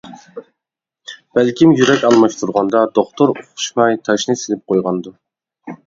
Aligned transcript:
بەلكىم 1.39 1.75
يۈرەك 1.81 2.07
ئالماشتۇرغاندا 2.09 2.83
دوختۇر 2.99 3.37
ئۇقۇشماي 3.37 4.03
تاشنى 4.09 4.41
سېلىپ 4.45 4.69
قويغاندۇ؟! 4.75 5.19